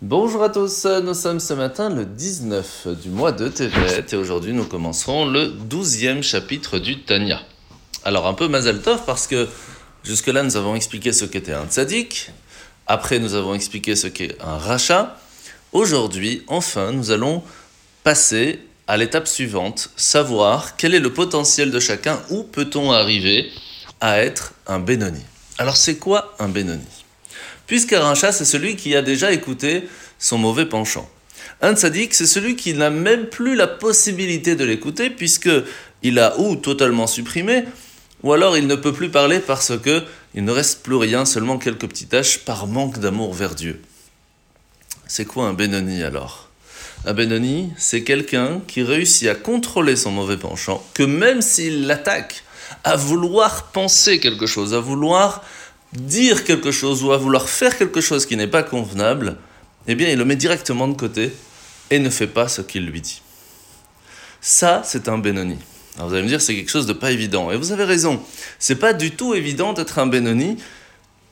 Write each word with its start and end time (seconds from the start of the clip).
Bonjour 0.00 0.44
à 0.44 0.48
tous, 0.48 0.86
nous 1.02 1.12
sommes 1.12 1.40
ce 1.40 1.52
matin 1.54 1.90
le 1.90 2.04
19 2.04 2.86
du 3.02 3.08
mois 3.08 3.32
de 3.32 3.48
Tevet 3.48 4.04
et 4.12 4.14
aujourd'hui 4.14 4.52
nous 4.52 4.64
commencerons 4.64 5.26
le 5.26 5.48
12e 5.48 6.22
chapitre 6.22 6.78
du 6.78 7.00
Tanya. 7.00 7.40
Alors 8.04 8.28
un 8.28 8.34
peu 8.34 8.46
Mazal 8.46 8.80
Tov 8.80 9.00
parce 9.06 9.26
que 9.26 9.48
jusque-là 10.04 10.44
nous 10.44 10.56
avons 10.56 10.76
expliqué 10.76 11.12
ce 11.12 11.24
qu'était 11.24 11.52
un 11.52 11.66
tzaddik, 11.66 12.30
après 12.86 13.18
nous 13.18 13.34
avons 13.34 13.54
expliqué 13.54 13.96
ce 13.96 14.06
qu'est 14.06 14.40
un 14.40 14.56
rachat. 14.56 15.18
Aujourd'hui, 15.72 16.44
enfin, 16.46 16.92
nous 16.92 17.10
allons 17.10 17.42
passer 18.04 18.60
à 18.86 18.98
l'étape 18.98 19.26
suivante, 19.26 19.90
savoir 19.96 20.76
quel 20.76 20.94
est 20.94 21.00
le 21.00 21.12
potentiel 21.12 21.72
de 21.72 21.80
chacun, 21.80 22.20
où 22.30 22.44
peut-on 22.44 22.92
arriver 22.92 23.50
à 24.00 24.20
être 24.20 24.52
un 24.68 24.78
Benoni. 24.78 25.24
Alors 25.58 25.76
c'est 25.76 25.96
quoi 25.96 26.36
un 26.38 26.48
Benoni? 26.48 26.86
Puisqu'un 27.68 28.14
c'est 28.16 28.44
celui 28.44 28.74
qui 28.74 28.96
a 28.96 29.02
déjà 29.02 29.30
écouté 29.30 29.88
son 30.18 30.38
mauvais 30.38 30.66
penchant. 30.66 31.08
Un 31.60 31.76
tzaddik, 31.76 32.14
c'est 32.14 32.26
celui 32.26 32.56
qui 32.56 32.74
n'a 32.74 32.90
même 32.90 33.26
plus 33.26 33.54
la 33.54 33.66
possibilité 33.66 34.56
de 34.56 34.64
l'écouter, 34.64 35.10
puisque 35.10 35.50
il 36.02 36.18
a 36.18 36.38
ou 36.38 36.56
totalement 36.56 37.06
supprimé, 37.06 37.64
ou 38.22 38.32
alors 38.32 38.56
il 38.56 38.66
ne 38.66 38.74
peut 38.74 38.92
plus 38.92 39.10
parler 39.10 39.38
parce 39.38 39.78
que 39.78 40.02
il 40.34 40.44
ne 40.44 40.52
reste 40.52 40.82
plus 40.82 40.96
rien, 40.96 41.24
seulement 41.24 41.58
quelques 41.58 41.86
petites 41.86 42.10
tâches 42.10 42.38
par 42.38 42.66
manque 42.66 42.98
d'amour 42.98 43.34
vers 43.34 43.54
Dieu. 43.54 43.80
C'est 45.06 45.24
quoi 45.24 45.46
un 45.46 45.52
Benoni 45.52 46.02
alors? 46.02 46.48
Un 47.04 47.14
Benoni, 47.14 47.70
c'est 47.76 48.02
quelqu'un 48.02 48.60
qui 48.66 48.82
réussit 48.82 49.28
à 49.28 49.34
contrôler 49.34 49.96
son 49.96 50.10
mauvais 50.10 50.36
penchant, 50.36 50.84
que 50.94 51.02
même 51.02 51.42
s'il 51.42 51.86
l'attaque, 51.86 52.44
à 52.84 52.96
vouloir 52.96 53.64
penser 53.64 54.20
quelque 54.20 54.46
chose, 54.46 54.74
à 54.74 54.80
vouloir 54.80 55.44
dire 55.92 56.44
quelque 56.44 56.70
chose 56.70 57.02
ou 57.02 57.12
à 57.12 57.16
vouloir 57.16 57.48
faire 57.48 57.76
quelque 57.76 58.00
chose 58.00 58.26
qui 58.26 58.36
n'est 58.36 58.46
pas 58.46 58.62
convenable, 58.62 59.36
eh 59.86 59.94
bien, 59.94 60.08
il 60.10 60.18
le 60.18 60.24
met 60.24 60.36
directement 60.36 60.88
de 60.88 60.94
côté 60.94 61.32
et 61.90 61.98
ne 61.98 62.10
fait 62.10 62.26
pas 62.26 62.48
ce 62.48 62.60
qu'il 62.60 62.86
lui 62.86 63.00
dit. 63.00 63.22
Ça, 64.40 64.82
c'est 64.84 65.08
un 65.08 65.18
Benoni. 65.18 65.58
Alors 65.96 66.08
vous 66.08 66.14
allez 66.14 66.22
me 66.22 66.28
dire, 66.28 66.40
c'est 66.40 66.54
quelque 66.54 66.70
chose 66.70 66.86
de 66.86 66.92
pas 66.92 67.10
évident. 67.10 67.50
Et 67.50 67.56
vous 67.56 67.72
avez 67.72 67.84
raison. 67.84 68.22
C'est 68.58 68.76
pas 68.76 68.92
du 68.92 69.10
tout 69.12 69.34
évident 69.34 69.72
d'être 69.72 69.98
un 69.98 70.06
Benoni 70.06 70.58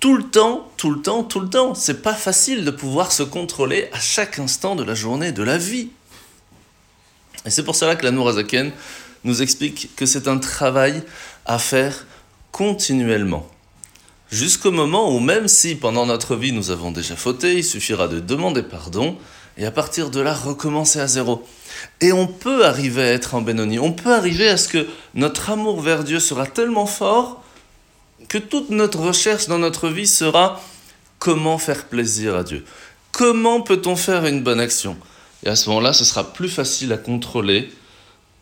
tout 0.00 0.16
le 0.16 0.24
temps, 0.24 0.70
tout 0.76 0.90
le 0.90 1.00
temps, 1.00 1.22
tout 1.22 1.40
le 1.40 1.48
temps. 1.48 1.74
C'est 1.74 2.02
pas 2.02 2.14
facile 2.14 2.64
de 2.64 2.70
pouvoir 2.70 3.12
se 3.12 3.22
contrôler 3.22 3.88
à 3.92 4.00
chaque 4.00 4.38
instant 4.38 4.74
de 4.74 4.82
la 4.82 4.94
journée, 4.94 5.32
de 5.32 5.42
la 5.42 5.58
vie. 5.58 5.90
Et 7.44 7.50
c'est 7.50 7.62
pour 7.62 7.76
cela 7.76 7.94
que 7.94 8.04
la 8.04 8.10
Nourazaken 8.10 8.72
nous 9.24 9.42
explique 9.42 9.90
que 9.96 10.04
c'est 10.04 10.28
un 10.28 10.38
travail 10.38 11.02
à 11.44 11.58
faire 11.58 12.06
continuellement 12.50 13.48
jusqu'au 14.30 14.72
moment 14.72 15.14
où 15.14 15.20
même 15.20 15.48
si 15.48 15.74
pendant 15.74 16.06
notre 16.06 16.36
vie 16.36 16.52
nous 16.52 16.70
avons 16.70 16.90
déjà 16.90 17.16
fauté, 17.16 17.54
il 17.54 17.64
suffira 17.64 18.08
de 18.08 18.20
demander 18.20 18.62
pardon 18.62 19.16
et 19.58 19.64
à 19.64 19.70
partir 19.70 20.10
de 20.10 20.20
là 20.20 20.34
recommencer 20.34 21.00
à 21.00 21.06
zéro. 21.06 21.44
Et 22.00 22.12
on 22.12 22.26
peut 22.26 22.64
arriver 22.64 23.02
à 23.02 23.12
être 23.12 23.34
en 23.34 23.42
Benoni, 23.42 23.78
on 23.78 23.92
peut 23.92 24.14
arriver 24.14 24.48
à 24.48 24.56
ce 24.56 24.68
que 24.68 24.86
notre 25.14 25.50
amour 25.50 25.80
vers 25.80 26.04
Dieu 26.04 26.20
sera 26.20 26.46
tellement 26.46 26.86
fort 26.86 27.42
que 28.28 28.38
toute 28.38 28.70
notre 28.70 28.98
recherche 28.98 29.46
dans 29.46 29.58
notre 29.58 29.88
vie 29.88 30.06
sera 30.06 30.60
comment 31.18 31.58
faire 31.58 31.86
plaisir 31.86 32.34
à 32.34 32.44
Dieu. 32.44 32.64
Comment 33.12 33.60
peut-on 33.60 33.96
faire 33.96 34.26
une 34.26 34.42
bonne 34.42 34.60
action? 34.60 34.96
Et 35.44 35.48
à 35.48 35.56
ce 35.56 35.68
moment-là, 35.70 35.92
ce 35.92 36.04
sera 36.04 36.32
plus 36.32 36.48
facile 36.48 36.92
à 36.92 36.98
contrôler 36.98 37.70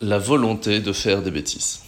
la 0.00 0.18
volonté 0.18 0.80
de 0.80 0.92
faire 0.92 1.22
des 1.22 1.30
bêtises. 1.30 1.80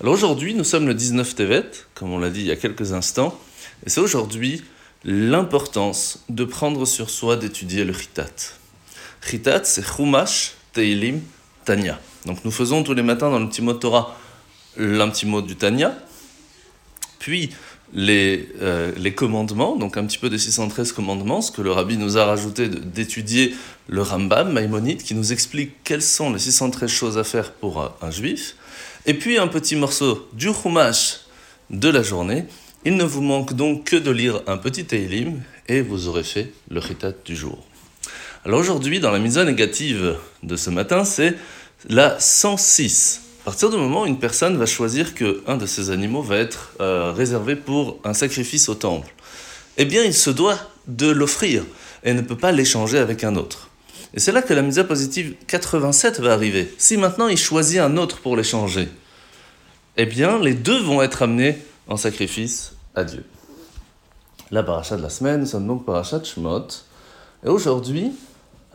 Alors 0.00 0.14
aujourd'hui, 0.14 0.54
nous 0.54 0.62
sommes 0.62 0.86
le 0.86 0.94
19 0.94 1.34
Tevet, 1.34 1.64
comme 1.94 2.12
on 2.12 2.20
l'a 2.20 2.30
dit 2.30 2.42
il 2.42 2.46
y 2.46 2.52
a 2.52 2.56
quelques 2.56 2.92
instants, 2.92 3.36
et 3.84 3.90
c'est 3.90 3.98
aujourd'hui 3.98 4.62
l'importance 5.02 6.20
de 6.28 6.44
prendre 6.44 6.86
sur 6.86 7.10
soi 7.10 7.34
d'étudier 7.36 7.82
le 7.82 7.92
Chitat. 7.92 8.30
Chitat, 9.20 9.64
c'est 9.64 9.84
Chumash, 9.84 10.52
Teilim, 10.72 11.20
Tanya. 11.64 11.98
Donc 12.26 12.44
nous 12.44 12.52
faisons 12.52 12.84
tous 12.84 12.94
les 12.94 13.02
matins 13.02 13.28
dans 13.28 13.40
le 13.40 13.48
petit 13.48 13.60
mot 13.60 13.72
Torah 13.72 14.16
l'un 14.76 15.08
petit 15.08 15.26
mot 15.26 15.42
du 15.42 15.56
Tanya, 15.56 15.98
puis 17.18 17.50
les, 17.92 18.50
euh, 18.62 18.92
les 18.96 19.14
commandements, 19.14 19.74
donc 19.74 19.96
un 19.96 20.06
petit 20.06 20.18
peu 20.18 20.30
des 20.30 20.38
613 20.38 20.92
commandements, 20.92 21.40
ce 21.40 21.50
que 21.50 21.60
le 21.60 21.72
rabbi 21.72 21.96
nous 21.96 22.16
a 22.18 22.24
rajouté 22.24 22.68
d'étudier 22.68 23.52
le 23.88 24.02
Rambam, 24.02 24.52
Maïmonide, 24.52 25.02
qui 25.02 25.16
nous 25.16 25.32
explique 25.32 25.82
quelles 25.82 26.02
sont 26.02 26.32
les 26.32 26.38
613 26.38 26.88
choses 26.88 27.18
à 27.18 27.24
faire 27.24 27.50
pour 27.50 27.82
un, 27.82 27.92
un 28.00 28.12
juif. 28.12 28.54
Et 29.08 29.14
puis 29.14 29.38
un 29.38 29.48
petit 29.48 29.74
morceau 29.74 30.28
du 30.34 30.52
Chumash 30.52 31.20
de 31.70 31.88
la 31.88 32.02
journée. 32.02 32.44
Il 32.84 32.94
ne 32.98 33.04
vous 33.04 33.22
manque 33.22 33.54
donc 33.54 33.84
que 33.84 33.96
de 33.96 34.10
lire 34.10 34.42
un 34.46 34.58
petit 34.58 34.84
Teilim 34.84 35.40
et 35.66 35.80
vous 35.80 36.08
aurez 36.08 36.22
fait 36.22 36.52
le 36.70 36.82
Chitat 36.82 37.12
du 37.24 37.34
jour. 37.34 37.58
Alors 38.44 38.60
aujourd'hui, 38.60 39.00
dans 39.00 39.10
la 39.10 39.18
mise 39.18 39.38
négative 39.38 40.16
de 40.42 40.56
ce 40.56 40.68
matin, 40.68 41.06
c'est 41.06 41.36
la 41.88 42.20
106. 42.20 43.22
À 43.40 43.44
partir 43.46 43.70
du 43.70 43.78
moment 43.78 44.02
où 44.02 44.06
une 44.06 44.18
personne 44.18 44.58
va 44.58 44.66
choisir 44.66 45.14
que 45.14 45.42
un 45.46 45.56
de 45.56 45.64
ces 45.64 45.88
animaux 45.88 46.20
va 46.20 46.36
être 46.36 46.74
euh, 46.82 47.10
réservé 47.10 47.56
pour 47.56 47.98
un 48.04 48.12
sacrifice 48.12 48.68
au 48.68 48.74
temple, 48.74 49.14
eh 49.78 49.86
bien 49.86 50.04
il 50.04 50.12
se 50.12 50.28
doit 50.28 50.58
de 50.86 51.08
l'offrir 51.08 51.64
et 52.04 52.12
ne 52.12 52.20
peut 52.20 52.36
pas 52.36 52.52
l'échanger 52.52 52.98
avec 52.98 53.24
un 53.24 53.36
autre. 53.36 53.67
Et 54.14 54.20
c'est 54.20 54.32
là 54.32 54.42
que 54.42 54.54
la 54.54 54.62
mise 54.62 54.82
positive 54.88 55.34
87 55.46 56.20
va 56.20 56.32
arriver. 56.32 56.72
Si 56.78 56.96
maintenant 56.96 57.28
il 57.28 57.36
choisit 57.36 57.78
un 57.78 57.96
autre 57.96 58.18
pour 58.20 58.36
l'échanger, 58.36 58.88
eh 59.96 60.06
bien 60.06 60.38
les 60.38 60.54
deux 60.54 60.80
vont 60.80 61.02
être 61.02 61.22
amenés 61.22 61.58
en 61.88 61.96
sacrifice 61.96 62.72
à 62.94 63.04
Dieu. 63.04 63.24
La 64.50 64.62
paracha 64.62 64.96
de 64.96 65.02
la 65.02 65.10
semaine, 65.10 65.40
nous 65.40 65.46
sommes 65.46 65.66
donc 65.66 65.84
paracha 65.84 66.18
de 66.18 66.24
Shemot. 66.24 66.68
Et 67.44 67.48
aujourd'hui, 67.48 68.12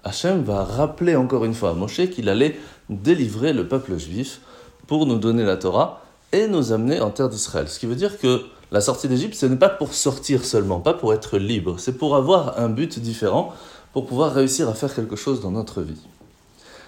Hachem 0.04 0.44
va 0.44 0.64
rappeler 0.64 1.16
encore 1.16 1.46
une 1.46 1.54
fois 1.54 1.72
à 1.72 1.74
Moshe 1.74 2.10
qu'il 2.12 2.30
allait 2.30 2.60
délivrer 2.90 3.54
le 3.54 3.68
peuple 3.68 3.98
juif 3.98 4.42
pour 4.86 5.08
nous 5.08 5.18
donner 5.18 5.44
la 5.44 5.58
Torah 5.58 6.04
et 6.32 6.48
nous 6.48 6.74
amener 6.74 7.00
en 7.00 7.10
terre 7.10 7.30
d'Israël. 7.30 7.68
Ce 7.70 7.80
qui 7.80 7.86
veut 7.86 7.96
dire 7.96 8.20
que 8.20 8.44
la 8.72 8.82
sortie 8.82 9.08
d'Égypte, 9.08 9.36
ce 9.36 9.46
n'est 9.46 9.56
pas 9.56 9.70
pour 9.70 9.94
sortir 9.94 10.46
seulement, 10.46 10.80
pas 10.80 10.94
pour 10.94 11.14
être 11.14 11.38
libre, 11.38 11.76
c'est 11.80 11.98
pour 11.98 12.16
avoir 12.16 12.60
un 12.60 12.70
but 12.70 13.00
différent, 13.00 13.54
pour 13.94 14.08
pouvoir 14.08 14.34
réussir 14.34 14.68
à 14.68 14.74
faire 14.74 14.94
quelque 14.94 15.16
chose 15.16 15.40
dans 15.40 15.52
notre 15.52 15.82
vie. 15.82 16.02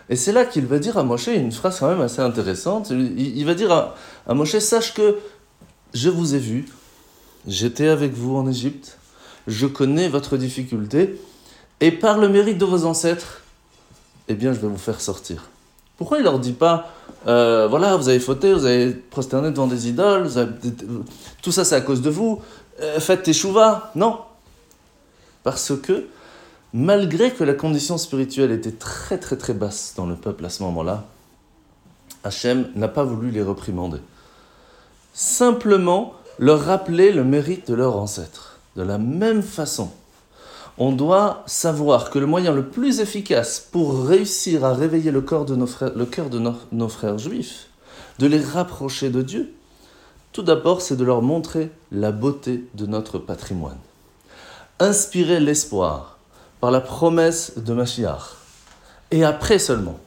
Et 0.10 0.16
c'est 0.16 0.32
là 0.32 0.46
qu'il 0.46 0.66
va 0.66 0.80
dire 0.80 0.98
à 0.98 1.04
Moshe 1.04 1.28
une 1.28 1.52
phrase 1.52 1.80
quand 1.80 1.88
même 1.88 2.02
assez 2.02 2.22
intéressante. 2.22 2.90
Il, 2.92 3.46
va 3.46 3.56
dire 3.56 3.72
à, 3.72 4.34
Moshe, 4.34 4.58
sache 4.60 4.94
que 4.94 5.18
je 5.94 6.10
vous 6.10 6.36
ai 6.36 6.40
vu, 6.40 6.66
j'étais 7.48 7.88
avec 7.88 8.14
vous 8.14 8.36
en 8.36 8.48
Égypte, 8.48 8.98
je 9.48 9.66
connais 9.66 10.10
votre 10.10 10.38
difficulté, 10.38 11.20
et 11.80 11.92
par 11.92 12.18
le 12.18 12.30
mérite 12.30 12.58
de 12.58 12.66
vos 12.66 12.86
ancêtres, 12.86 13.42
eh 14.28 14.34
bien 14.34 14.54
je 14.54 14.60
vais 14.60 14.68
vous 14.68 14.78
faire 14.78 15.02
sortir. 15.02 15.50
Pourquoi 15.98 16.18
il 16.18 16.24
leur 16.24 16.40
dit 16.40 16.54
pas, 16.54 16.92
euh, 17.28 17.68
voilà, 17.68 17.96
vous 17.96 18.10
avez 18.10 18.20
fauté, 18.20 18.54
vous 18.54 18.66
avez 18.66 18.92
prosterné 18.92 19.50
devant 19.52 19.68
des 19.68 19.88
idoles, 19.88 20.30
tout 21.42 21.52
ça 21.52 21.64
c'est 21.64 21.76
à 21.76 21.82
cause 21.82 22.02
de 22.02 22.10
vous, 22.10 22.42
euh, 22.82 23.00
faites 23.00 23.24
tes 23.24 23.32
Non. 23.96 24.20
Parce 25.44 25.74
que, 25.82 26.08
malgré 26.76 27.32
que 27.32 27.46
la 27.46 27.54
condition 27.54 27.98
spirituelle 27.98 28.52
était 28.52 28.74
très 28.74 29.18
très 29.18 29.38
très 29.38 29.54
basse 29.54 29.94
dans 29.96 30.06
le 30.06 30.16
peuple 30.16 30.46
à 30.46 30.50
ce 30.50 30.62
moment-là, 30.64 31.06
Hachem 32.26 32.68
n'a 32.76 32.90
pas 32.90 33.06
voulu 33.06 33.32
les 33.32 33.42
reprimander. 33.42 34.00
Simplement 35.14 36.14
leur 36.38 36.60
rappeler 36.66 37.14
le 37.14 37.24
mérite 37.24 37.70
de 37.70 37.76
leurs 37.76 37.96
ancêtres. 37.96 38.60
De 38.76 38.84
la 38.84 38.98
même 38.98 39.42
façon, 39.42 39.90
on 40.78 40.92
doit 40.92 41.44
savoir 41.46 42.10
que 42.10 42.20
le 42.20 42.26
moyen 42.26 42.52
le 42.52 42.68
plus 42.68 43.00
efficace 43.00 43.66
pour 43.72 44.06
réussir 44.06 44.66
à 44.66 44.74
réveiller 44.74 45.12
le, 45.12 45.22
de 45.22 46.04
cœur 46.06 46.30
de 46.30 46.40
nos 46.74 46.90
frères 46.90 47.18
juifs, 47.18 47.70
de 48.20 48.28
les 48.28 48.42
rapprocher 48.42 49.10
de 49.10 49.22
Dieu, 49.22 49.54
tout 50.34 50.44
d'abord, 50.44 50.82
c'est 50.82 50.98
de 50.98 51.06
leur 51.06 51.22
montrer 51.22 51.72
la 51.94 52.12
beauté 52.12 52.66
de 52.74 52.86
notre 52.86 53.18
patrimoine. 53.18 53.78
Inspirer 54.82 55.40
l'espoir 55.40 56.15
par 56.60 56.72
la 56.72 56.82
promesse 56.82 57.54
de 57.58 57.74
Machiach. 57.74 58.38
Et 59.12 59.24
après 59.24 59.60
seulement, 59.60 60.00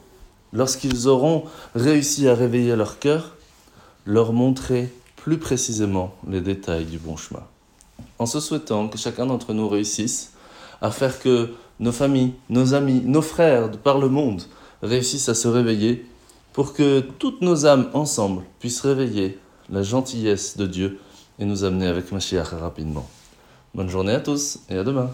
lorsqu'ils 0.53 1.07
auront 1.07 1.45
réussi 1.75 2.27
à 2.27 2.35
réveiller 2.35 2.75
leur 2.75 2.99
cœur, 2.99 3.35
leur 4.05 4.33
montrer 4.33 4.93
plus 5.15 5.37
précisément 5.37 6.13
les 6.27 6.41
détails 6.41 6.85
du 6.85 6.97
bon 6.97 7.17
chemin. 7.17 7.43
En 8.17 8.25
se 8.25 8.39
souhaitant 8.39 8.87
que 8.87 8.97
chacun 8.97 9.25
d'entre 9.25 9.53
nous 9.53 9.67
réussisse 9.67 10.33
à 10.81 10.91
faire 10.91 11.19
que 11.19 11.53
nos 11.79 11.91
familles, 11.91 12.33
nos 12.49 12.73
amis, 12.73 13.01
nos 13.05 13.21
frères 13.21 13.69
de 13.69 13.77
par 13.77 13.99
le 13.99 14.09
monde 14.09 14.43
réussissent 14.81 15.29
à 15.29 15.35
se 15.35 15.47
réveiller 15.47 16.05
pour 16.53 16.73
que 16.73 16.99
toutes 16.99 17.41
nos 17.41 17.65
âmes 17.65 17.89
ensemble 17.93 18.43
puissent 18.59 18.81
réveiller 18.81 19.39
la 19.69 19.83
gentillesse 19.83 20.57
de 20.57 20.65
Dieu 20.65 20.99
et 21.37 21.45
nous 21.45 21.63
amener 21.63 21.87
avec 21.87 22.11
Mashiach 22.11 22.49
rapidement. 22.59 23.07
Bonne 23.73 23.89
journée 23.89 24.13
à 24.13 24.19
tous 24.19 24.59
et 24.69 24.77
à 24.77 24.83
demain. 24.83 25.11